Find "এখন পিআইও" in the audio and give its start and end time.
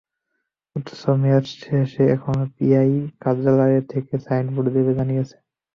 2.15-3.01